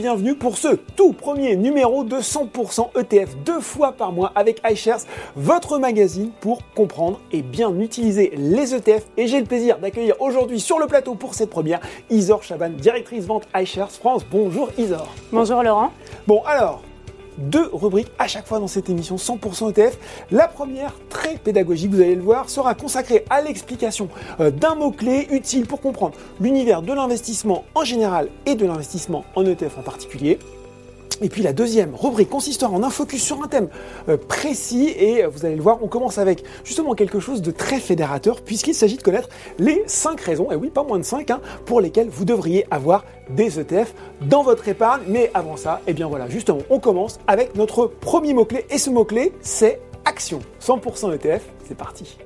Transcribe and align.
bienvenue 0.00 0.34
pour 0.34 0.56
ce 0.56 0.68
tout 0.96 1.12
premier 1.12 1.56
numéro 1.56 2.04
de 2.04 2.16
100% 2.16 2.98
ETF 2.98 3.36
deux 3.44 3.60
fois 3.60 3.92
par 3.92 4.12
mois 4.12 4.32
avec 4.34 4.62
iShares, 4.66 5.00
votre 5.36 5.78
magazine 5.78 6.30
pour 6.40 6.62
comprendre 6.74 7.20
et 7.32 7.42
bien 7.42 7.78
utiliser 7.78 8.32
les 8.34 8.74
ETF. 8.74 9.04
Et 9.18 9.26
j'ai 9.26 9.40
le 9.40 9.44
plaisir 9.44 9.78
d'accueillir 9.78 10.18
aujourd'hui 10.22 10.58
sur 10.58 10.78
le 10.78 10.86
plateau 10.86 11.16
pour 11.16 11.34
cette 11.34 11.50
première 11.50 11.80
Isor 12.08 12.42
Chaban, 12.42 12.70
directrice 12.70 13.26
vente 13.26 13.46
iShares 13.54 13.90
France. 13.90 14.24
Bonjour 14.30 14.70
Isor. 14.78 15.06
Bonjour 15.32 15.62
Laurent. 15.62 15.90
Bon 16.26 16.42
alors, 16.46 16.80
deux 17.40 17.68
rubriques 17.72 18.12
à 18.18 18.28
chaque 18.28 18.46
fois 18.46 18.58
dans 18.58 18.68
cette 18.68 18.88
émission 18.88 19.16
100% 19.16 19.70
ETF. 19.70 19.98
La 20.30 20.48
première, 20.48 20.94
très 21.08 21.36
pédagogique, 21.36 21.90
vous 21.90 22.00
allez 22.00 22.14
le 22.14 22.22
voir, 22.22 22.48
sera 22.48 22.74
consacrée 22.74 23.24
à 23.30 23.42
l'explication 23.42 24.08
euh, 24.40 24.50
d'un 24.50 24.74
mot-clé 24.74 25.28
utile 25.30 25.66
pour 25.66 25.80
comprendre 25.80 26.16
l'univers 26.40 26.82
de 26.82 26.92
l'investissement 26.92 27.64
en 27.74 27.84
général 27.84 28.28
et 28.46 28.54
de 28.54 28.66
l'investissement 28.66 29.24
en 29.34 29.44
ETF 29.44 29.78
en 29.78 29.82
particulier. 29.82 30.38
Et 31.22 31.28
puis 31.28 31.42
la 31.42 31.52
deuxième 31.52 31.94
rubrique 31.94 32.30
consistera 32.30 32.70
en 32.70 32.82
un 32.82 32.90
focus 32.90 33.22
sur 33.22 33.42
un 33.42 33.48
thème 33.48 33.68
euh, 34.08 34.16
précis 34.16 34.94
et 34.96 35.24
euh, 35.24 35.28
vous 35.28 35.44
allez 35.44 35.56
le 35.56 35.62
voir, 35.62 35.78
on 35.82 35.88
commence 35.88 36.18
avec 36.18 36.44
justement 36.64 36.94
quelque 36.94 37.20
chose 37.20 37.42
de 37.42 37.50
très 37.50 37.78
fédérateur 37.78 38.40
puisqu'il 38.40 38.74
s'agit 38.74 38.96
de 38.96 39.02
connaître 39.02 39.28
les 39.58 39.82
5 39.86 40.20
raisons, 40.20 40.50
et 40.50 40.56
oui 40.56 40.70
pas 40.70 40.82
moins 40.82 40.98
de 40.98 41.04
5, 41.04 41.30
hein, 41.30 41.40
pour 41.66 41.80
lesquelles 41.80 42.08
vous 42.08 42.24
devriez 42.24 42.66
avoir 42.70 43.04
des 43.28 43.60
ETF 43.60 43.94
dans 44.22 44.42
votre 44.42 44.66
épargne. 44.68 45.02
Mais 45.06 45.30
avant 45.34 45.56
ça, 45.56 45.80
et 45.86 45.90
eh 45.90 45.92
bien 45.92 46.08
voilà, 46.08 46.28
justement, 46.28 46.60
on 46.70 46.78
commence 46.78 47.18
avec 47.26 47.54
notre 47.54 47.86
premier 47.86 48.34
mot-clé 48.34 48.66
et 48.70 48.78
ce 48.78 48.90
mot-clé 48.90 49.32
c'est 49.40 49.80
action. 50.04 50.40
100% 50.60 51.14
ETF, 51.14 51.42
c'est 51.68 51.76
parti. 51.76 52.16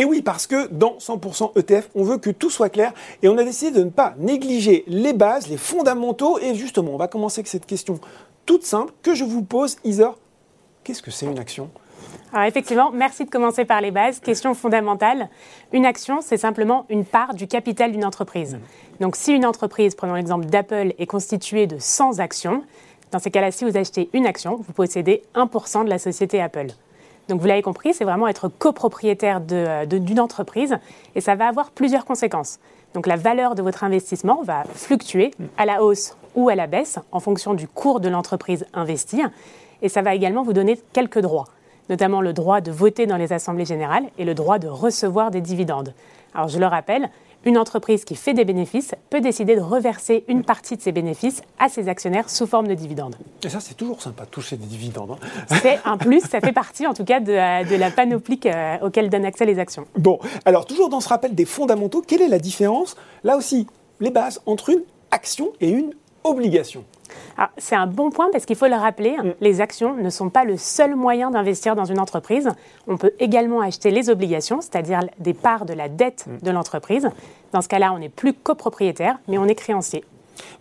Et 0.00 0.04
oui, 0.06 0.22
parce 0.22 0.46
que 0.46 0.66
dans 0.68 0.96
100% 0.96 1.58
ETF, 1.58 1.90
on 1.94 2.04
veut 2.04 2.16
que 2.16 2.30
tout 2.30 2.48
soit 2.48 2.70
clair 2.70 2.94
et 3.22 3.28
on 3.28 3.36
a 3.36 3.44
décidé 3.44 3.70
de 3.78 3.84
ne 3.84 3.90
pas 3.90 4.14
négliger 4.16 4.82
les 4.86 5.12
bases, 5.12 5.48
les 5.48 5.58
fondamentaux. 5.58 6.38
Et 6.38 6.54
justement, 6.54 6.92
on 6.92 6.96
va 6.96 7.06
commencer 7.06 7.40
avec 7.40 7.48
cette 7.48 7.66
question 7.66 8.00
toute 8.46 8.64
simple 8.64 8.94
que 9.02 9.14
je 9.14 9.24
vous 9.24 9.42
pose, 9.42 9.76
Isor. 9.84 10.16
Qu'est-ce 10.84 11.02
que 11.02 11.10
c'est 11.10 11.26
une 11.26 11.38
action? 11.38 11.68
Alors 12.32 12.46
effectivement, 12.46 12.90
merci 12.90 13.26
de 13.26 13.30
commencer 13.30 13.66
par 13.66 13.82
les 13.82 13.90
bases. 13.90 14.20
Question 14.20 14.54
fondamentale. 14.54 15.28
Une 15.70 15.84
action, 15.84 16.22
c'est 16.22 16.38
simplement 16.38 16.86
une 16.88 17.04
part 17.04 17.34
du 17.34 17.46
capital 17.46 17.92
d'une 17.92 18.06
entreprise. 18.06 18.56
Donc 19.00 19.16
si 19.16 19.34
une 19.34 19.44
entreprise, 19.44 19.94
prenons 19.94 20.14
l'exemple 20.14 20.46
d'Apple, 20.46 20.94
est 20.98 21.06
constituée 21.06 21.66
de 21.66 21.76
100 21.78 22.20
actions, 22.20 22.62
dans 23.12 23.18
ces 23.18 23.30
cas-là, 23.30 23.50
si 23.50 23.66
vous 23.66 23.76
achetez 23.76 24.08
une 24.14 24.24
action, 24.24 24.56
vous 24.56 24.72
possédez 24.72 25.24
1% 25.34 25.84
de 25.84 25.90
la 25.90 25.98
société 25.98 26.40
Apple. 26.40 26.68
Donc 27.30 27.40
vous 27.40 27.46
l'avez 27.46 27.62
compris, 27.62 27.94
c'est 27.94 28.04
vraiment 28.04 28.26
être 28.26 28.48
copropriétaire 28.48 29.40
d'une 29.40 30.20
entreprise 30.20 30.76
et 31.14 31.20
ça 31.20 31.36
va 31.36 31.46
avoir 31.46 31.70
plusieurs 31.70 32.04
conséquences. 32.04 32.58
Donc 32.92 33.06
la 33.06 33.14
valeur 33.14 33.54
de 33.54 33.62
votre 33.62 33.84
investissement 33.84 34.42
va 34.42 34.64
fluctuer 34.74 35.30
à 35.56 35.64
la 35.64 35.82
hausse 35.82 36.16
ou 36.34 36.48
à 36.48 36.56
la 36.56 36.66
baisse 36.66 36.98
en 37.12 37.20
fonction 37.20 37.54
du 37.54 37.68
cours 37.68 38.00
de 38.00 38.08
l'entreprise 38.08 38.66
investie 38.74 39.22
et 39.80 39.88
ça 39.88 40.02
va 40.02 40.14
également 40.14 40.42
vous 40.42 40.52
donner 40.52 40.80
quelques 40.92 41.20
droits, 41.20 41.46
notamment 41.88 42.20
le 42.20 42.32
droit 42.32 42.60
de 42.60 42.72
voter 42.72 43.06
dans 43.06 43.16
les 43.16 43.32
assemblées 43.32 43.64
générales 43.64 44.06
et 44.18 44.24
le 44.24 44.34
droit 44.34 44.58
de 44.58 44.66
recevoir 44.66 45.30
des 45.30 45.40
dividendes. 45.40 45.94
Alors 46.34 46.48
je 46.48 46.58
le 46.58 46.66
rappelle, 46.66 47.10
une 47.44 47.58
entreprise 47.58 48.04
qui 48.04 48.16
fait 48.16 48.34
des 48.34 48.44
bénéfices 48.44 48.94
peut 49.08 49.20
décider 49.20 49.56
de 49.56 49.60
reverser 49.60 50.24
une 50.28 50.44
partie 50.44 50.76
de 50.76 50.82
ses 50.82 50.92
bénéfices 50.92 51.42
à 51.58 51.68
ses 51.68 51.88
actionnaires 51.88 52.28
sous 52.28 52.46
forme 52.46 52.68
de 52.68 52.74
dividendes. 52.74 53.16
Et 53.42 53.48
ça, 53.48 53.60
c'est 53.60 53.74
toujours 53.74 54.02
sympa 54.02 54.24
de 54.24 54.30
toucher 54.30 54.56
des 54.56 54.66
dividendes. 54.66 55.12
Hein. 55.12 55.56
c'est 55.62 55.80
un 55.84 55.96
plus, 55.96 56.20
ça 56.20 56.40
fait 56.40 56.52
partie 56.52 56.86
en 56.86 56.94
tout 56.94 57.04
cas 57.04 57.20
de, 57.20 57.32
la 57.76 57.90
panoplie 57.90 58.40
auquel 58.82 59.10
donnent 59.10 59.24
accès 59.24 59.44
les 59.44 59.58
actions. 59.58 59.86
Bon, 59.96 60.18
alors 60.44 60.66
toujours 60.66 60.88
dans 60.88 61.00
ce 61.00 61.08
rappel 61.08 61.34
des 61.34 61.44
fondamentaux, 61.44 62.02
quelle 62.06 62.22
est 62.22 62.28
la 62.28 62.38
différence, 62.38 62.96
là 63.24 63.36
aussi, 63.36 63.66
les 64.00 64.10
bases 64.10 64.40
entre 64.46 64.70
une 64.70 64.82
action 65.10 65.52
et 65.60 65.70
une 65.70 65.92
obligation 66.24 66.84
c'est 67.56 67.76
un 67.76 67.86
bon 67.86 68.10
point 68.10 68.28
parce 68.32 68.44
qu'il 68.44 68.56
faut 68.56 68.66
le 68.66 68.74
rappeler, 68.74 69.16
mm. 69.16 69.34
les 69.40 69.60
actions 69.60 69.94
ne 69.94 70.10
sont 70.10 70.30
pas 70.30 70.44
le 70.44 70.56
seul 70.56 70.94
moyen 70.94 71.30
d'investir 71.30 71.76
dans 71.76 71.84
une 71.84 71.98
entreprise. 71.98 72.48
On 72.86 72.96
peut 72.96 73.12
également 73.18 73.60
acheter 73.60 73.90
les 73.90 74.10
obligations, 74.10 74.60
c'est-à-dire 74.60 75.00
des 75.18 75.34
parts 75.34 75.64
de 75.64 75.72
la 75.72 75.88
dette 75.88 76.26
mm. 76.26 76.44
de 76.44 76.50
l'entreprise. 76.50 77.08
Dans 77.52 77.62
ce 77.62 77.68
cas-là, 77.68 77.92
on 77.92 77.98
n'est 77.98 78.08
plus 78.08 78.32
copropriétaire, 78.32 79.18
mais 79.28 79.38
on 79.38 79.46
est 79.46 79.54
créancier. 79.54 80.04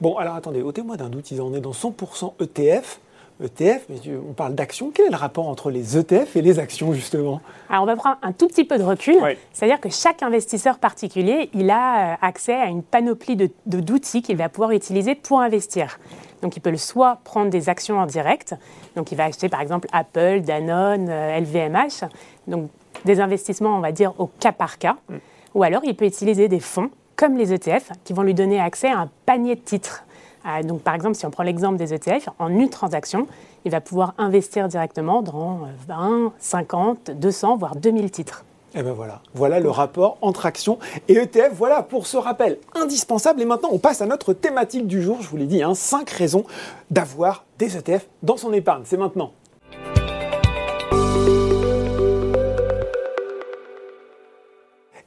Bon, 0.01 0.17
alors 0.17 0.35
attendez, 0.35 0.61
ôtez-moi 0.61 0.97
d'un 0.97 1.09
doute, 1.09 1.31
en 1.39 1.53
est 1.53 1.61
dans 1.61 1.71
100% 1.71 2.33
ETF. 2.41 2.99
ETF, 3.41 3.88
on 4.29 4.33
parle 4.33 4.53
d'actions. 4.53 4.91
Quel 4.93 5.05
est 5.05 5.11
le 5.11 5.15
rapport 5.15 5.47
entre 5.47 5.71
les 5.71 5.97
ETF 5.97 6.35
et 6.35 6.41
les 6.41 6.59
actions, 6.59 6.91
justement? 6.91 7.39
Alors, 7.69 7.83
on 7.83 7.85
va 7.85 7.95
prendre 7.95 8.17
un 8.21 8.33
tout 8.33 8.47
petit 8.47 8.65
peu 8.65 8.77
de 8.77 8.83
recul. 8.83 9.15
C'est-à-dire 9.53 9.79
que 9.79 9.89
chaque 9.89 10.23
investisseur 10.23 10.77
particulier, 10.77 11.49
il 11.53 11.69
a 11.69 12.13
euh, 12.13 12.15
accès 12.21 12.55
à 12.55 12.65
une 12.65 12.83
panoplie 12.83 13.38
d'outils 13.65 14.21
qu'il 14.21 14.35
va 14.35 14.49
pouvoir 14.49 14.71
utiliser 14.71 15.15
pour 15.15 15.39
investir. 15.39 15.99
Donc, 16.41 16.55
il 16.55 16.59
peut 16.61 16.75
soit 16.77 17.19
prendre 17.23 17.50
des 17.50 17.69
actions 17.69 18.00
en 18.00 18.05
direct, 18.05 18.55
donc 18.95 19.11
il 19.11 19.16
va 19.16 19.25
acheter 19.25 19.50
par 19.50 19.61
exemple 19.61 19.88
Apple, 19.91 20.41
Danone, 20.41 21.09
LVMH, 21.09 22.03
euh, 22.03 22.07
donc 22.47 22.69
des 23.05 23.19
investissements, 23.19 23.75
on 23.75 23.81
va 23.81 23.91
dire, 23.91 24.13
au 24.19 24.27
cas 24.27 24.51
par 24.51 24.77
cas, 24.77 24.95
mm. 25.09 25.16
ou 25.55 25.63
alors 25.63 25.81
il 25.83 25.95
peut 25.95 26.05
utiliser 26.05 26.47
des 26.47 26.59
fonds 26.59 26.89
comme 27.16 27.38
les 27.38 27.53
ETF 27.53 27.91
qui 28.05 28.13
vont 28.13 28.23
lui 28.23 28.33
donner 28.33 28.59
accès 28.59 28.89
à 28.89 29.00
un 29.00 29.09
panier 29.25 29.55
de 29.55 29.61
titres. 29.61 30.05
Euh, 30.45 30.63
donc, 30.63 30.81
par 30.81 30.95
exemple, 30.95 31.16
si 31.16 31.25
on 31.25 31.31
prend 31.31 31.44
l'exemple 31.44 31.77
des 31.77 31.94
ETF, 31.94 32.29
en 32.39 32.47
une 32.47 32.69
transaction, 32.69 33.27
il 33.66 33.71
va 33.71 33.81
pouvoir 33.81 34.13
investir 34.17 34.69
directement 34.69 35.21
dans 35.21 35.67
20, 35.88 36.31
50, 36.39 37.11
200, 37.11 37.57
voire 37.57 37.75
2000 37.75 38.09
titres. 38.09 38.45
Et 38.75 38.81
eh 38.81 38.84
ben 38.84 38.91
voilà, 38.94 39.24
voilà 39.34 39.59
le 39.59 39.72
rapport 39.72 40.19
entre 40.22 40.46
action 40.46 40.78
et 41.07 41.13
ETF. 41.13 41.53
Voilà 41.53 41.81
pour 41.81 42.06
ce 42.06 42.18
rappel 42.18 42.59
indispensable. 42.75 43.41
Et 43.41 43.46
maintenant, 43.46 43.69
on 43.72 43.80
passe 43.80 44.00
à 44.02 44.06
notre 44.06 44.31
thématique 44.31 44.85
du 44.85 45.02
jour. 45.02 45.18
Je 45.22 45.28
vous 45.28 45.38
l'ai 45.38 45.47
dit, 45.47 45.63
hein, 45.63 45.74
5 45.74 46.07
raisons 46.07 46.44
d'avoir 46.91 47.46
des 47.57 47.78
ETF 47.78 48.06
dans 48.22 48.38
son 48.38 48.53
épargne. 48.53 48.84
C'est 48.85 48.97
maintenant. 48.97 49.31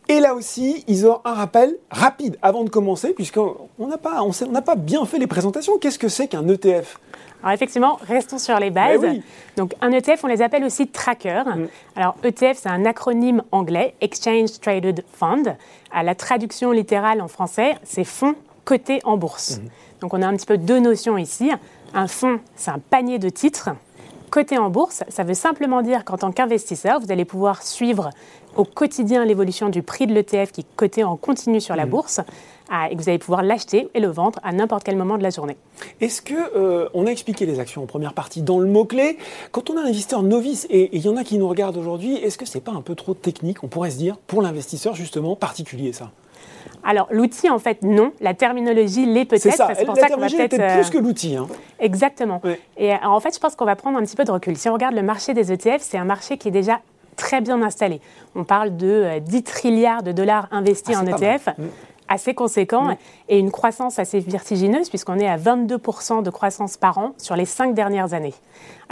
Et 0.09 0.19
là 0.19 0.35
aussi, 0.35 0.85
ils 0.89 1.07
ont 1.07 1.21
un 1.25 1.35
rappel 1.35 1.77
rapide 1.89 2.39
avant 2.43 2.65
de 2.65 2.69
commencer, 2.69 3.13
puisqu'on 3.13 3.69
n'a 3.79 3.97
pas, 3.97 4.23
on 4.25 4.33
pas 4.61 4.75
bien 4.75 5.05
fait 5.07 5.21
les 5.21 5.29
présentations. 5.29 5.79
Qu'est-ce 5.79 6.01
que 6.01 6.09
c'est 6.09 6.27
qu'un 6.27 6.49
ETF 6.49 6.99
alors 7.43 7.55
effectivement, 7.55 7.99
restons 8.07 8.39
sur 8.39 8.59
les 8.59 8.71
bases. 8.71 9.05
Donc 9.57 9.75
un 9.81 9.91
ETF, 9.91 10.25
on 10.25 10.29
les 10.29 10.43
appelle 10.43 10.65
aussi 10.65 10.87
trackers. 10.87 11.47
Mm. 11.47 11.69
Alors 11.97 12.17
ETF, 12.23 12.59
c'est 12.59 12.69
un 12.69 12.85
acronyme 12.85 13.43
anglais, 13.51 13.95
Exchange 14.01 14.61
Traded 14.61 15.05
Fund. 15.13 15.57
À 15.91 16.03
la 16.03 16.15
traduction 16.15 16.71
littérale 16.71 17.21
en 17.21 17.29
français, 17.29 17.75
c'est 17.83 18.05
fonds 18.05 18.35
cotés 18.65 19.01
en 19.05 19.17
bourse. 19.17 19.59
Mm. 19.59 19.69
Donc 20.01 20.15
on 20.15 20.23
a 20.23 20.27
un 20.27 20.37
petit 20.37 20.47
peu 20.47 20.59
deux 20.59 20.79
notions 20.79 21.19
ici. 21.19 21.51
Un 21.95 22.07
fonds, 22.07 22.41
c'est 22.57 22.71
un 22.71 22.79
panier 22.79 23.19
de 23.19 23.29
titres. 23.29 23.71
Coté 24.33 24.57
en 24.57 24.71
bourse, 24.71 25.05
ça 25.11 25.25
veut 25.25 25.35
simplement 25.35 25.83
dire 25.83 26.07
qu'en 26.07 26.17
tant 26.17 26.33
qu'investisseur, 26.33 27.01
vous 27.01 27.13
allez 27.13 27.27
pouvoir 27.27 27.63
suivre 27.63 28.09
au 28.57 28.65
quotidien 28.65 29.27
l'évolution 29.27 29.69
du 29.69 29.83
prix 29.83 30.07
de 30.07 30.15
l'ETF 30.15 30.53
qui 30.53 30.63
est 30.63 30.67
coté 30.75 31.05
en 31.05 31.19
continu 31.19 31.61
sur 31.61 31.77
la 31.77 31.85
mm. 31.85 31.91
bourse 31.91 32.21
et 32.91 32.97
que 32.97 33.03
vous 33.03 33.11
allez 33.11 33.19
pouvoir 33.19 33.43
l'acheter 33.43 33.91
et 33.93 34.01
le 34.01 34.09
vendre 34.09 34.41
à 34.43 34.55
n'importe 34.55 34.85
quel 34.85 34.97
moment 34.97 35.19
de 35.19 35.23
la 35.23 35.29
journée. 35.29 35.59
Est-ce 36.01 36.23
que 36.23 36.33
euh, 36.57 36.89
on 36.95 37.07
a 37.07 37.11
expliqué 37.11 37.45
les 37.45 37.61
actions 37.61 37.83
en 37.83 37.87
première 37.87 38.15
partie 38.15 38.41
dans 38.41 38.59
le 38.59 38.67
mot 38.67 38.87
clé 38.87 39.19
Quand 39.51 39.69
on 39.69 39.77
a 39.77 39.83
un 39.83 39.85
investisseur 39.85 40.23
novice 40.23 40.67
et 40.71 40.89
il 40.97 41.05
y 41.05 41.11
en 41.11 41.19
a 41.19 41.25
qui 41.25 41.37
nous 41.37 41.47
regardent 41.47 41.77
aujourd'hui, 41.77 42.15
est-ce 42.15 42.39
que 42.39 42.47
c'est 42.47 42.63
pas 42.63 42.73
un 42.73 42.81
peu 42.81 42.95
trop 42.95 43.13
technique, 43.13 43.63
on 43.63 43.69
pourrait 43.69 43.91
se 43.91 43.99
dire, 43.99 44.17
pour 44.17 44.41
l'investisseur 44.41 44.95
justement 44.95 45.37
particulier 45.37 45.93
ça? 45.93 46.11
Alors, 46.85 47.07
l'outil, 47.11 47.49
en 47.49 47.59
fait, 47.59 47.83
non. 47.83 48.13
La 48.21 48.35
terminologie 48.35 49.07
l'est 49.07 49.25
peut-être. 49.25 49.43
C'est 49.77 49.85
pour 49.85 49.95
la 49.95 50.03
ça 50.03 50.09
qu'on 50.09 50.21
va 50.21 50.27
peut-être. 50.27 50.49
plus 50.49 50.61
euh, 50.61 50.91
que 50.91 50.99
l'outil. 50.99 51.37
Hein. 51.37 51.47
Exactement. 51.79 52.41
Et 52.77 52.93
en 52.95 53.21
fait, 53.21 53.35
je 53.35 53.41
pense 53.41 53.55
qu'on 53.55 53.65
va 53.65 53.77
prendre 53.77 53.99
un 53.99 54.03
petit 54.03 54.17
peu 54.17 54.25
de 54.25 54.33
recul. 54.33 54.57
Si 54.57 54.69
on 54.69 54.73
regarde 54.73 54.95
le 54.95 55.03
marché 55.03 55.35
des 55.35 55.53
ETF, 55.53 55.81
c'est 55.81 55.99
un 55.99 56.05
marché 56.05 56.39
qui 56.39 56.49
est 56.49 56.53
déjà 56.53 56.81
très 57.17 57.41
bien 57.41 57.63
installé. 57.63 58.01
On 58.35 58.45
parle 58.45 58.77
de 58.77 59.19
10 59.21 59.37
euh, 59.37 59.41
trilliards 59.43 60.03
de 60.03 60.13
dollars 60.13 60.49
investis 60.51 60.97
ah, 60.99 61.03
en 61.03 61.07
ETF 61.07 61.51
assez 62.09 62.35
conséquent 62.35 62.97
et 63.29 63.39
une 63.39 63.51
croissance 63.51 63.99
assez 63.99 64.21
vertigineuse 64.21 64.89
puisqu'on 64.89 65.19
est 65.19 65.29
à 65.29 65.39
22% 65.39 66.23
de 66.23 66.31
croissance 66.31 66.77
par 66.77 66.99
an 66.99 67.15
sur 67.17 67.37
les 67.37 67.47
cinq 67.47 67.75
dernières 67.75 68.13
années. 68.13 68.35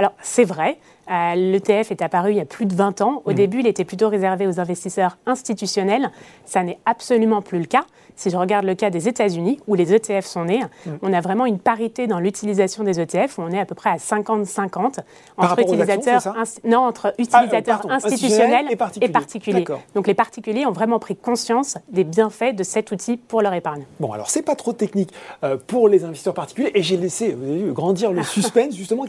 Alors 0.00 0.14
c'est 0.22 0.44
vrai, 0.44 0.78
euh, 1.10 1.34
l'ETF 1.34 1.90
est 1.90 2.00
apparu 2.00 2.30
il 2.30 2.38
y 2.38 2.40
a 2.40 2.46
plus 2.46 2.64
de 2.64 2.74
20 2.74 3.02
ans. 3.02 3.20
Au 3.26 3.32
mmh. 3.32 3.34
début, 3.34 3.60
il 3.60 3.66
était 3.66 3.84
plutôt 3.84 4.08
réservé 4.08 4.46
aux 4.46 4.58
investisseurs 4.58 5.18
institutionnels. 5.26 6.10
Ça 6.46 6.62
n'est 6.62 6.78
absolument 6.86 7.42
plus 7.42 7.58
le 7.58 7.66
cas. 7.66 7.84
Si 8.20 8.28
je 8.28 8.36
regarde 8.36 8.66
le 8.66 8.74
cas 8.74 8.90
des 8.90 9.08
États-Unis, 9.08 9.60
où 9.66 9.74
les 9.74 9.94
ETF 9.94 10.26
sont 10.26 10.44
nés, 10.44 10.60
mm. 10.84 10.90
on 11.00 11.10
a 11.14 11.22
vraiment 11.22 11.46
une 11.46 11.58
parité 11.58 12.06
dans 12.06 12.18
l'utilisation 12.18 12.84
des 12.84 13.00
ETF, 13.00 13.38
où 13.38 13.42
on 13.42 13.50
est 13.50 13.58
à 13.58 13.64
peu 13.64 13.74
près 13.74 13.88
à 13.88 13.96
50-50 13.96 14.98
entre 15.38 15.58
utilisateurs, 15.58 16.34
non, 16.64 16.80
entre 16.80 17.14
ah, 17.16 17.94
institutionnels 17.94 18.66
et 18.70 19.08
particuliers. 19.08 19.64
Donc 19.94 20.06
les 20.06 20.12
particuliers 20.12 20.66
ont 20.66 20.72
vraiment 20.72 20.98
pris 20.98 21.16
conscience 21.16 21.78
des 21.90 22.04
bienfaits 22.04 22.54
de 22.54 22.62
cet 22.62 22.92
outil 22.92 23.16
pour 23.16 23.40
leur 23.40 23.54
épargne. 23.54 23.84
Bon, 24.00 24.12
alors 24.12 24.28
c'est 24.28 24.42
pas 24.42 24.54
trop 24.54 24.74
technique 24.74 25.14
euh, 25.42 25.56
pour 25.66 25.88
les 25.88 26.04
investisseurs 26.04 26.34
particuliers, 26.34 26.72
et 26.74 26.82
j'ai 26.82 26.98
laissé 26.98 27.32
vous 27.32 27.44
avez 27.50 27.62
vu, 27.62 27.72
grandir 27.72 28.12
le 28.12 28.22
suspense, 28.36 28.74
justement. 28.76 29.06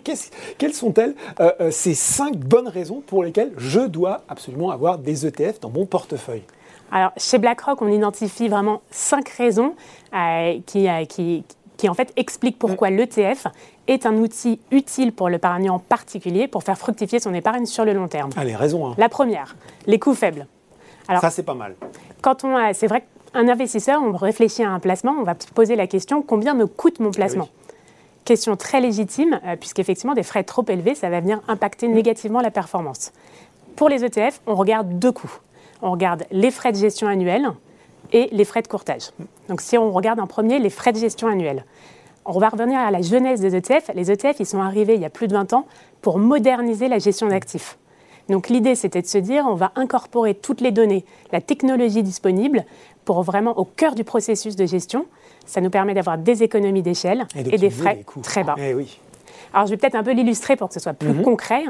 quelles 0.58 0.74
sont-elles 0.82 1.16
euh, 1.40 1.52
euh, 1.62 1.72
ces 1.72 1.94
cinq 1.94 2.38
bonnes 2.38 2.68
raisons 2.68 3.02
pour 3.06 3.24
lesquelles 3.24 3.52
je 3.58 3.82
dois 3.82 4.22
absolument 4.28 4.72
avoir 4.72 4.98
des 4.98 5.26
ETF 5.26 5.60
dans 5.60 5.70
mon 5.70 5.86
portefeuille 5.86 6.44
Alors, 6.92 7.12
chez 7.18 7.38
BlackRock, 7.38 7.82
on 7.82 7.88
identifie 7.88 8.48
vraiment 8.48 8.82
cinq 8.90 9.30
raisons 9.30 9.76
euh, 10.14 10.60
qui, 10.66 10.90
euh, 10.90 11.06
qui, 11.06 11.44
qui, 11.78 11.88
en 11.88 11.94
fait, 11.94 12.12
expliquent 12.16 12.60
pourquoi 12.60 12.90
mm. 12.90 12.96
l'ETF 12.96 13.48
est 13.88 14.06
un 14.06 14.16
outil 14.16 14.60
utile 14.72 15.12
pour 15.12 15.30
l'épargnant 15.30 15.80
particulier 15.80 16.48
pour 16.48 16.64
faire 16.64 16.78
fructifier 16.78 17.20
son 17.20 17.34
épargne 17.34 17.66
sur 17.66 17.86
le 17.86 17.94
long 17.94 18.08
terme. 18.08 18.32
Allez, 18.36 18.56
raison. 18.56 18.88
Hein. 18.88 18.96
La 18.98 19.10
première, 19.10 19.56
les 19.86 20.00
coûts 20.00 20.16
faibles. 20.16 20.48
Alors, 21.08 21.22
Ça, 21.22 21.30
c'est 21.30 21.44
pas 21.44 21.56
mal. 21.56 21.76
Quand 22.22 22.44
on, 22.44 22.58
c'est 22.74 22.88
vrai 22.88 23.04
qu'un 23.34 23.48
investisseur, 23.48 24.02
on 24.02 24.12
réfléchit 24.14 24.64
à 24.64 24.70
un 24.70 24.80
placement, 24.80 25.14
on 25.20 25.24
va 25.24 25.36
se 25.38 25.48
poser 25.52 25.76
la 25.76 25.88
question 25.88 26.22
combien 26.22 26.54
me 26.54 26.68
coûte 26.68 27.00
mon 27.00 27.12
placement? 27.12 27.50
ah 27.52 27.61
Question 28.26 28.56
très 28.56 28.82
légitime, 28.82 29.40
euh, 29.46 29.56
puisqu'effectivement, 29.56 30.14
des 30.14 30.24
frais 30.24 30.44
trop 30.44 30.64
élevés, 30.68 30.96
ça 30.96 31.10
va 31.10 31.20
venir 31.20 31.42
impacter 31.48 31.88
négativement 31.88 32.42
la 32.42 32.52
performance. 32.52 33.12
Pour 33.76 33.90
les 33.90 34.04
ETF, 34.04 34.42
on 34.46 34.56
regarde 34.56 35.00
deux 35.00 35.12
coûts. 35.12 35.40
On 35.82 35.92
regarde 35.92 36.26
les 36.32 36.52
frais 36.52 36.72
de 36.72 36.78
gestion 36.78 37.08
annuels 37.08 37.48
et 38.14 38.30
les 38.32 38.46
frais 38.46 38.62
de 38.62 38.68
courtage. 38.68 39.10
Donc 39.50 39.62
si 39.62 39.78
on 39.78 39.92
regarde 39.92 40.20
en 40.20 40.28
premier 40.28 40.60
les 40.60 40.70
frais 40.70 40.92
de 40.92 40.98
gestion 40.98 41.28
annuels, 41.28 41.66
on 42.26 42.38
va 42.38 42.50
revenir 42.50 42.80
à 42.80 42.92
la 42.92 43.02
genèse 43.02 43.42
des 43.42 43.56
ETF. 43.56 43.90
Les 43.96 44.12
ETF, 44.12 44.40
ils 44.40 44.46
sont 44.46 44.62
arrivés 44.62 44.96
il 44.96 45.02
y 45.02 45.06
a 45.06 45.10
plus 45.10 45.28
de 45.28 45.34
20 45.34 45.54
ans 45.54 45.66
pour 46.02 46.20
moderniser 46.20 46.88
la 46.88 47.00
gestion 47.00 47.28
d'actifs. 47.28 47.78
Donc 48.30 48.50
l'idée, 48.50 48.76
c'était 48.76 49.02
de 49.02 49.08
se 49.08 49.18
dire, 49.18 49.46
on 49.48 49.56
va 49.56 49.72
incorporer 49.76 50.36
toutes 50.36 50.62
les 50.62 50.72
données, 50.72 51.04
la 51.32 51.42
technologie 51.42 52.04
disponible, 52.04 52.66
pour 53.04 53.24
vraiment 53.24 53.58
au 53.58 53.66
cœur 53.66 53.96
du 53.96 54.04
processus 54.04 54.56
de 54.56 54.66
gestion. 54.66 55.06
Ça 55.46 55.62
nous 55.62 55.70
permet 55.70 55.94
d'avoir 55.94 56.18
des 56.18 56.44
économies 56.44 56.82
d'échelle 56.82 57.28
et, 57.36 57.58
des 57.58 57.70
frais 57.70 58.04
très 58.24 58.44
bas. 58.44 58.56
Eh 58.58 58.74
oui. 58.74 59.00
Alors, 59.54 59.68
je 59.68 59.72
vais 59.72 59.78
peut-être 59.78 59.96
un 59.96 60.04
peu 60.04 60.14
l'illustrer 60.14 60.56
pour 60.56 60.70
que 60.70 60.74
ce 60.74 60.80
soit 60.80 60.94
plus 60.94 61.10
mhm. 61.10 61.24
concret. 61.24 61.64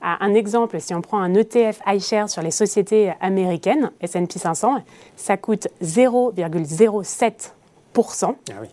Un 0.00 0.32
exemple, 0.34 0.80
si 0.80 0.94
on 0.94 1.02
prend 1.02 1.18
un 1.18 1.34
ETF 1.34 1.80
iShares 1.86 2.30
sur 2.30 2.40
les 2.42 2.50
sociétés 2.50 3.12
américaines, 3.20 3.90
S&P 4.00 4.38
500, 4.38 4.76
ça 5.16 5.36
coûte 5.36 5.68
0,07%. 5.82 7.42
Ah 7.94 8.32
oui. 8.60 8.68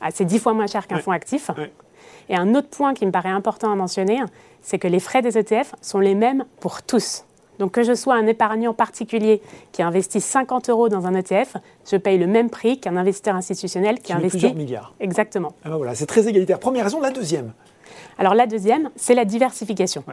Ah, 0.00 0.08
c'est 0.12 0.24
dix 0.24 0.38
fois 0.38 0.52
moins 0.52 0.66
cher 0.66 0.86
qu'un 0.86 0.98
fonds 0.98 1.12
actif. 1.12 1.50
Et 2.28 2.36
un 2.36 2.54
autre 2.54 2.68
point 2.68 2.94
qui 2.94 3.06
me 3.06 3.10
paraît 3.10 3.28
important 3.30 3.72
à 3.72 3.74
mentionner, 3.74 4.20
c'est 4.62 4.78
que 4.78 4.88
les 4.88 5.00
frais 5.00 5.22
des 5.22 5.38
ETF 5.38 5.74
sont 5.80 5.98
les 5.98 6.14
mêmes 6.14 6.44
pour 6.60 6.82
tous. 6.82 7.24
Donc 7.58 7.72
que 7.72 7.82
je 7.82 7.94
sois 7.94 8.14
un 8.14 8.26
épargnant 8.26 8.74
particulier 8.74 9.42
qui 9.72 9.82
investit 9.82 10.20
50 10.20 10.70
euros 10.70 10.88
dans 10.88 11.06
un 11.06 11.14
ETF, 11.14 11.56
je 11.90 11.96
paye 11.96 12.18
le 12.18 12.26
même 12.26 12.50
prix 12.50 12.78
qu'un 12.78 12.96
investisseur 12.96 13.34
institutionnel 13.34 14.00
qui, 14.00 14.12
investit 14.12 14.38
plusieurs 14.38 14.54
milliards. 14.54 14.94
Exactement. 15.00 15.52
Ah 15.64 15.70
ben 15.70 15.76
voilà, 15.76 15.94
c'est 15.94 16.06
très 16.06 16.28
égalitaire. 16.28 16.58
Première 16.58 16.84
raison, 16.84 17.00
la 17.00 17.10
deuxième. 17.10 17.52
Alors 18.18 18.34
la 18.34 18.46
deuxième, 18.46 18.90
c'est 18.96 19.14
la 19.14 19.24
diversification. 19.24 20.04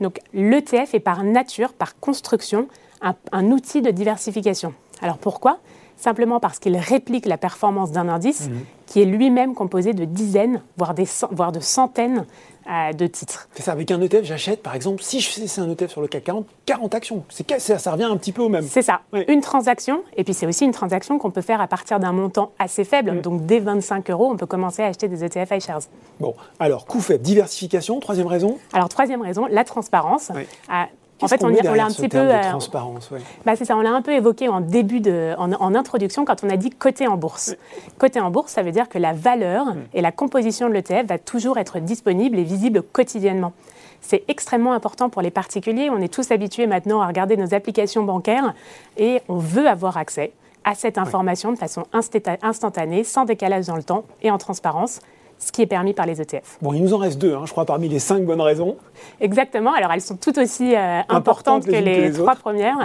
Donc 0.00 0.20
l'ETF 0.32 0.94
est 0.94 1.00
par 1.00 1.22
nature, 1.22 1.72
par 1.72 1.98
construction, 1.98 2.68
un, 3.00 3.50
outil 3.50 3.82
de 3.82 3.90
diversification. 3.90 4.74
Alors 5.00 5.18
pourquoi? 5.18 5.58
Simplement 5.96 6.40
parce 6.40 6.58
qu'il 6.58 6.76
réplique 6.76 7.26
la 7.26 7.36
performance 7.36 7.92
d'un 7.92 8.08
indice 8.08 8.48
mhm. 8.48 8.60
qui 8.86 9.02
est 9.02 9.04
lui-même 9.04 9.54
composé 9.54 9.92
de 9.92 10.04
dizaines, 10.04 10.62
voire, 10.76 10.94
des, 10.94 11.06
voire 11.30 11.52
de 11.52 11.60
centaines 11.60 12.26
euh, 12.70 12.92
de 12.92 13.06
titres. 13.06 13.48
C'est 13.54 13.62
ça, 13.62 13.72
avec 13.72 13.90
un 13.90 14.00
ETF, 14.00 14.24
j'achète 14.24 14.62
par 14.62 14.74
exemple, 14.74 15.02
si 15.02 15.20
c'est 15.20 15.60
un 15.60 15.70
ETF 15.70 15.90
sur 15.90 16.00
le 16.00 16.08
CAC 16.08 16.24
40, 16.24 16.46
40 16.66 16.94
actions. 16.94 17.24
Ça, 17.58 17.78
ça 17.78 17.92
revient 17.92 18.04
un 18.04 18.16
petit 18.16 18.32
peu 18.32 18.42
au 18.42 18.48
même. 18.48 18.64
C'est 18.64 18.82
ça, 18.82 19.00
une 19.28 19.40
transaction, 19.40 20.02
et 20.16 20.24
puis 20.24 20.34
c'est 20.34 20.46
aussi 20.46 20.64
une 20.64 20.72
transaction 20.72 21.18
qu'on 21.18 21.30
peut 21.30 21.42
faire 21.42 21.60
à 21.60 21.66
partir 21.66 22.00
d'un 22.00 22.12
montant 22.12 22.52
assez 22.58 22.84
faible. 22.84 23.20
Donc 23.20 23.46
dès 23.46 23.58
25 23.58 24.10
euros, 24.10 24.30
on 24.32 24.36
peut 24.36 24.46
commencer 24.46 24.82
à 24.82 24.86
acheter 24.86 25.08
des 25.08 25.24
ETF 25.24 25.52
iShares. 25.56 25.82
Bon, 26.20 26.34
alors 26.58 26.86
coût 26.86 27.00
faible, 27.00 27.22
diversification, 27.22 28.00
troisième 28.00 28.26
raison? 28.26 28.58
Alors 28.72 28.88
troisième 28.88 29.22
raison, 29.22 29.46
la 29.46 29.64
transparence. 29.64 30.30
Euh, 30.30 30.84
en 31.22 31.28
fait, 31.28 31.44
on, 31.44 31.48
l'a 31.48 31.84
un 31.84 31.88
petit 31.88 32.08
peu. 32.08 32.18
De 32.18 32.50
transparence, 32.50 33.10
bah, 33.44 33.56
c'est 33.56 33.64
ça, 33.64 33.76
on 33.76 33.80
l'a 33.80 33.92
un 33.92 34.02
peu 34.02 34.12
évoqué 34.12 34.48
en 34.48 34.60
début 34.60 35.00
de, 35.00 35.34
en, 35.38 35.74
introduction 35.74 36.24
quand 36.24 36.44
on 36.44 36.50
a 36.50 36.56
dit 36.56 36.70
côté 36.70 37.06
en 37.06 37.16
bourse. 37.16 37.54
Côté 37.98 38.20
en 38.20 38.30
bourse, 38.30 38.52
ça 38.52 38.62
veut 38.62 38.72
dire 38.72 38.88
que 38.88 38.98
la 38.98 39.12
valeur 39.12 39.66
et 39.94 40.00
la 40.00 40.12
composition 40.12 40.68
de 40.68 40.74
l'ETF 40.74 41.06
va 41.06 41.18
toujours 41.18 41.58
être 41.58 41.78
disponible 41.80 42.38
et 42.38 42.44
visible 42.44 42.82
quotidiennement. 42.82 43.52
C'est 44.00 44.24
extrêmement 44.28 44.72
important 44.72 45.08
pour 45.08 45.22
les 45.22 45.30
particuliers. 45.30 45.88
On 45.90 46.00
est 46.00 46.12
tous 46.12 46.30
habitués 46.32 46.66
maintenant 46.66 47.00
à 47.00 47.06
regarder 47.06 47.36
nos 47.36 47.54
applications 47.54 48.02
bancaires 48.02 48.54
et 48.96 49.20
on 49.28 49.38
veut 49.38 49.68
avoir 49.68 49.96
accès 49.96 50.32
à 50.64 50.74
cette 50.74 50.98
information 50.98 51.52
de 51.52 51.58
façon 51.58 51.84
instantanée, 51.92 53.04
sans 53.04 53.24
décalage 53.24 53.66
dans 53.66 53.76
le 53.76 53.82
temps 53.82 54.04
et 54.22 54.30
en 54.30 54.38
transparence 54.38 55.00
ce 55.42 55.50
qui 55.50 55.62
est 55.62 55.66
permis 55.66 55.92
par 55.92 56.06
les 56.06 56.20
ETF. 56.20 56.58
Bon, 56.62 56.72
il 56.72 56.82
nous 56.82 56.94
en 56.94 56.98
reste 56.98 57.20
deux, 57.20 57.34
hein, 57.34 57.42
je 57.44 57.50
crois, 57.50 57.64
parmi 57.64 57.88
les 57.88 57.98
cinq 57.98 58.24
bonnes 58.24 58.40
raisons. 58.40 58.76
Exactement. 59.20 59.72
Alors, 59.72 59.92
elles 59.92 60.00
sont 60.00 60.16
toutes 60.16 60.38
aussi 60.38 60.74
euh, 60.74 61.00
importantes, 61.08 61.66
que 61.66 61.70
les, 61.70 62.12
trois 62.12 62.36
premières. 62.36 62.78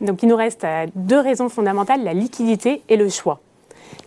Donc, 0.00 0.22
il 0.22 0.28
nous 0.28 0.36
reste 0.36 0.64
euh, 0.64 0.86
deux 0.94 1.20
raisons 1.20 1.48
fondamentales, 1.48 2.04
la 2.04 2.14
liquidité 2.14 2.82
et 2.88 2.96
le 2.96 3.08
choix. 3.08 3.40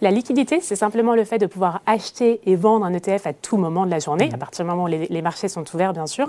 La 0.01 0.11
liquidité, 0.11 0.59
c'est 0.61 0.75
simplement 0.75 1.15
le 1.15 1.23
fait 1.23 1.37
de 1.37 1.47
pouvoir 1.47 1.81
acheter 1.85 2.41
et 2.45 2.55
vendre 2.55 2.85
un 2.85 2.93
ETF 2.93 3.27
à 3.27 3.33
tout 3.33 3.57
moment 3.57 3.85
de 3.85 3.91
la 3.91 3.99
journée, 3.99 4.29
mmh. 4.29 4.35
à 4.35 4.37
partir 4.37 4.65
du 4.65 4.71
moment 4.71 4.83
où 4.83 4.87
les 4.87 5.21
marchés 5.21 5.47
sont 5.47 5.63
ouverts, 5.73 5.93
bien 5.93 6.07
sûr. 6.07 6.27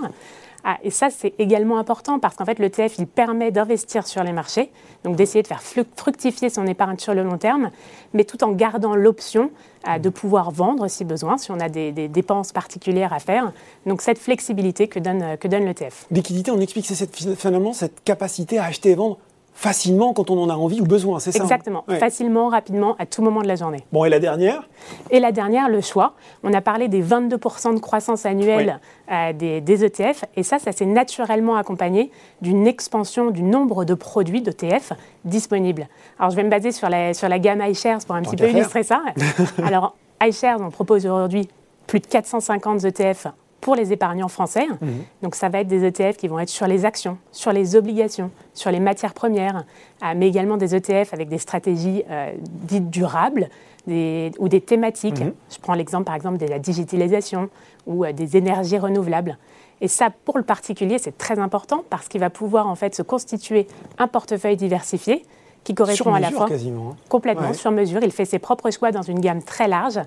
Ah, 0.63 0.77
et 0.83 0.91
ça, 0.91 1.09
c'est 1.09 1.33
également 1.39 1.77
important 1.77 2.19
parce 2.19 2.35
qu'en 2.35 2.45
fait, 2.45 2.59
l'ETF, 2.59 2.97
il 2.97 3.07
permet 3.07 3.51
d'investir 3.51 4.05
sur 4.05 4.23
les 4.23 4.33
marchés, 4.33 4.71
donc 5.03 5.15
d'essayer 5.15 5.41
de 5.41 5.47
faire 5.47 5.61
fructifier 5.61 6.49
son 6.49 6.67
épargne 6.67 6.97
sur 6.97 7.13
le 7.13 7.23
long 7.23 7.37
terme, 7.37 7.71
mais 8.13 8.25
tout 8.25 8.43
en 8.43 8.51
gardant 8.51 8.95
l'option 8.95 9.51
euh, 9.87 9.99
de 9.99 10.09
pouvoir 10.09 10.51
vendre 10.51 10.87
si 10.89 11.05
besoin, 11.05 11.37
si 11.37 11.51
on 11.51 11.59
a 11.59 11.69
des, 11.69 11.91
dépenses 11.91 12.51
particulières 12.51 13.13
à 13.13 13.19
faire. 13.19 13.53
Donc 13.85 14.01
cette 14.01 14.19
flexibilité 14.19 14.87
que 14.87 14.99
donne, 14.99 15.37
que 15.37 15.47
donne 15.47 15.63
l'ETF. 15.65 16.07
Liquidité, 16.11 16.51
on 16.51 16.59
explique, 16.59 16.85
c'est 16.85 17.15
finalement 17.37 17.71
cette 17.71 18.03
capacité 18.03 18.59
à 18.59 18.65
acheter 18.65 18.91
et 18.91 18.95
vendre 18.95 19.17
facilement 19.53 20.13
quand 20.13 20.29
on 20.29 20.41
en 20.41 20.49
a 20.49 20.53
envie 20.53 20.79
ou 20.79 20.85
besoin, 20.85 21.19
c'est 21.19 21.31
ça 21.31 21.39
hein 21.39 21.43
Exactement, 21.43 21.83
facilement, 21.99 22.47
rapidement, 22.47 22.95
à 22.97 23.05
tout 23.05 23.21
moment 23.21 23.41
de 23.41 23.47
la 23.47 23.55
journée. 23.55 23.83
Bon, 23.91 24.05
et 24.05 24.09
la 24.09 24.19
dernière? 24.19 24.67
Et 25.11 25.19
la 25.19 25.31
dernière, 25.31 25.69
le 25.69 25.81
choix. 25.81 26.13
On 26.43 26.53
a 26.53 26.61
parlé 26.61 26.87
des 26.87 27.03
22% 27.03 27.75
de 27.75 27.79
croissance 27.79 28.25
annuelle 28.25 28.79
euh, 29.11 29.33
des, 29.33 29.85
ETF, 29.85 30.25
et 30.35 30.43
ça, 30.43 30.59
ça 30.59 30.71
s'est 30.71 30.85
naturellement 30.85 31.55
accompagné 31.55 32.11
d'une 32.41 32.67
expansion 32.67 33.31
du 33.31 33.43
nombre 33.43 33.85
de 33.85 33.93
produits 33.93 34.41
d'ETF 34.41 34.93
disponibles. 35.25 35.87
Alors, 36.19 36.31
je 36.31 36.35
vais 36.35 36.43
me 36.43 36.49
baser 36.49 36.71
sur 36.71 36.89
la, 36.89 37.13
sur 37.13 37.27
la 37.27 37.39
gamme 37.39 37.61
iShares 37.61 38.05
pour 38.05 38.15
un 38.15 38.21
petit 38.21 38.37
peu 38.37 38.49
illustrer 38.49 38.83
ça. 38.83 39.01
Alors, 39.63 39.95
iShares, 40.23 40.61
on 40.61 40.69
propose 40.69 41.05
aujourd'hui 41.05 41.49
plus 41.87 41.99
de 41.99 42.07
450 42.07 42.85
ETF 42.85 43.27
pour 43.61 43.75
les 43.75 43.91
épargnants 43.93 44.27
français. 44.27 44.67
Mhm. 44.81 45.03
Donc 45.21 45.35
ça 45.35 45.49
va 45.49 45.59
être 45.59 45.67
des 45.67 45.85
ETF 45.85 46.17
qui 46.17 46.27
vont 46.27 46.39
être 46.39 46.49
sur 46.49 46.67
les 46.67 46.85
actions, 46.85 47.17
sur 47.31 47.51
les 47.51 47.75
obligations, 47.75 48.31
sur 48.53 48.71
les 48.71 48.79
matières 48.79 49.13
premières, 49.13 49.63
euh, 50.03 50.13
mais 50.15 50.27
également 50.27 50.57
des 50.57 50.75
ETF 50.75 51.13
avec 51.13 51.29
des 51.29 51.37
stratégies 51.37 52.03
euh, 52.09 52.31
dites 52.43 52.89
durables 52.89 53.49
ou 53.87 54.49
des 54.49 54.61
thématiques. 54.61 55.21
Mhm. 55.21 55.33
Je 55.51 55.57
prends 55.59 55.73
l'exemple 55.73 56.05
par 56.05 56.15
exemple 56.15 56.37
de 56.37 56.45
la 56.45 56.59
digitalisation 56.59 57.49
ou 57.87 58.05
euh, 58.05 58.13
des 58.13 58.37
énergies 58.37 58.77
renouvelables. 58.77 59.37
Et 59.81 59.87
ça, 59.87 60.09
pour 60.25 60.37
le 60.37 60.43
particulier, 60.43 60.97
c'est 60.99 61.17
très 61.17 61.39
important 61.39 61.83
parce 61.89 62.07
qu'il 62.07 62.19
va 62.19 62.29
pouvoir 62.29 62.67
en 62.67 62.75
fait 62.75 62.93
se 62.93 63.01
constituer 63.01 63.67
un 63.97 64.07
portefeuille 64.07 64.57
diversifié 64.57 65.23
qui 65.69 65.75
correspond 65.75 66.15
à 66.15 66.19
la 66.19 66.31
fois 66.31 66.47
quasiment. 66.47 66.89
Hein. 66.91 66.95
complètement 67.09 67.53
sur 67.53 67.69
mesure. 67.69 68.01
Il 68.01 68.11
fait 68.11 68.25
ses 68.25 68.39
propres 68.39 68.71
choix 68.71 68.91
dans 68.91 69.03
une 69.03 69.19
gamme 69.19 69.43
très 69.43 69.67
large, 69.67 69.99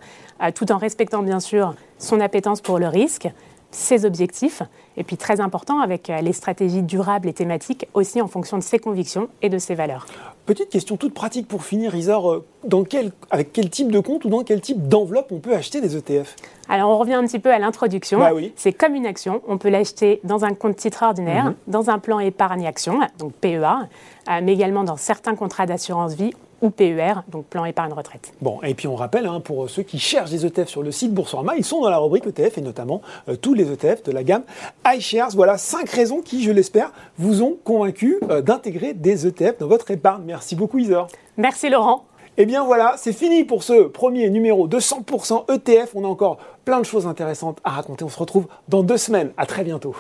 tout 0.57 0.73
en 0.73 0.76
respectant 0.76 1.23
bien 1.23 1.38
sûr 1.38 1.76
son 1.99 2.19
appétence 2.19 2.61
pour 2.61 2.81
le 2.81 2.88
risque, 2.88 3.28
ses 3.75 4.05
objectifs, 4.05 4.62
et 4.97 5.05
puis 5.05 5.17
très 5.17 5.41
important 5.41 5.81
avec 5.81 6.11
euh, 6.11 6.21
les 6.21 6.33
stratégies 6.33 6.83
durables 6.83 7.29
et 7.29 7.33
thématiques 7.33 7.88
aussi 7.95 8.21
en 8.21 8.29
fonction 8.29 8.59
de 8.59 8.62
ses 8.62 8.79
convictions 8.79 9.29
et 9.41 9.49
de 9.49 9.59
ses 9.59 9.75
valeurs. 9.75 10.07
Petite 10.47 10.69
question 10.69 10.97
toute 10.97 11.14
pratique 11.14 11.49
pour 11.49 11.64
finir, 11.64 11.95
Isor, 11.95 12.31
euh, 12.31 12.45
dans 12.64 12.85
quel, 12.85 13.12
avec 13.31 13.52
quel 13.52 13.71
type 13.71 13.91
de 13.91 14.00
compte 14.00 14.25
ou 14.25 14.29
dans 14.29 14.43
quel 14.43 14.61
type 14.61 14.88
d'enveloppe 14.88 15.33
on 15.33 15.38
peut 15.38 15.55
acheter 15.55 15.81
des 15.81 15.97
ETF 15.97 16.37
Alors 16.69 16.91
on 16.91 16.99
revient 16.99 17.14
un 17.14 17.25
petit 17.25 17.38
peu 17.38 17.52
à 17.52 17.59
l'introduction. 17.59 18.19
Bah 18.19 18.33
oui. 18.35 18.52
C'est 18.57 18.73
comme 18.73 18.95
une 18.95 19.07
action, 19.07 19.41
on 19.49 19.57
peut 19.57 19.71
l'acheter 19.71 20.21
dans 20.25 20.45
un 20.45 20.55
compte 20.55 20.76
titre 20.76 21.02
ordinaire, 21.02 21.47
mhm. 21.47 21.55
dans 21.69 21.91
un 21.91 21.99
plan 21.99 22.19
épargne 22.21 22.67
action, 22.67 23.00
donc 23.19 23.33
PEA, 23.35 23.88
euh, 24.29 24.41
mais 24.43 24.52
également 24.52 24.85
dans 24.85 24.97
certains 24.97 25.35
contrats 25.35 25.67
d'assurance 25.67 26.14
vie 26.14 26.35
ou 26.62 26.71
PER, 26.71 27.23
donc 27.28 27.45
plan 27.47 27.64
épargne 27.64 27.92
retraite. 27.92 28.33
Bon, 28.40 28.61
et 28.62 28.75
puis 28.75 28.88
on 28.88 28.95
rappelle, 28.95 29.26
hein, 29.26 29.40
pour 29.40 29.69
ceux 29.69 29.83
qui 29.83 29.99
cherchent 29.99 30.31
des 30.31 30.47
ETF 30.47 30.69
sur 30.69 30.83
le 30.83 30.92
site 30.92 31.12
Boursorama, 31.12 31.57
ils 31.57 31.64
sont 31.64 31.83
dans 31.83 31.90
la 31.90 31.99
rubrique 31.99 32.26
ETF 32.26 32.59
et 32.59 32.61
notamment 32.62 33.02
euh, 33.28 33.37
tous 33.37 33.52
les 33.52 33.71
ETF 33.71 34.04
de 34.04 34.12
la 34.12 34.23
gamme 34.23 34.45
iShares. 34.87 35.31
Voilà 35.35 35.59
cinq 35.59 35.90
raisons 35.90 36.23
qui, 36.23 36.42
je 36.42 36.52
l'espère, 36.52 36.92
vous 37.19 37.42
ont 37.42 37.57
convaincu 37.64 38.19
euh, 38.31 38.40
d'intégrer 38.40 38.95
des 38.95 39.26
ETF 39.26 39.59
dans 39.59 39.66
votre 39.66 39.90
épargne. 39.90 40.23
Merci 40.25 40.57
beaucoup 40.57 40.78
Isor. 40.78 41.09
Merci 41.37 41.69
Laurent. 41.69 42.04
Et 42.38 42.42
eh 42.42 42.47
bien 42.47 42.64
voilà, 42.64 42.95
c'est 42.97 43.12
fini 43.12 43.45
pour 43.45 43.62
ce 43.62 43.83
premier 43.88 44.31
numéro 44.31 44.66
de 44.66 44.78
100% 44.78 45.52
ETF. 45.52 45.90
On 45.95 46.04
a 46.04 46.09
encore 46.09 46.38
plein 46.64 46.78
de 46.78 46.87
choses 46.87 47.07
intéressantes 47.07 47.59
à 47.62 47.71
raconter. 47.71 48.04
On 48.04 48.09
se 48.09 48.19
retrouve 48.19 48.47
dans 48.69 48.83
deux 48.83 48.97
semaines. 48.97 49.33
À 49.37 49.45
très 49.45 49.64
bientôt. 49.64 49.95